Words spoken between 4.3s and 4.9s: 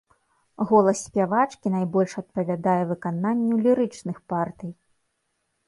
партый.